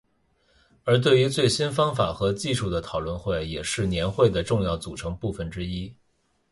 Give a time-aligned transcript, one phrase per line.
[0.83, 5.93] 而对于最新方法和技术的讨论会也是年会的重要组成部分之一。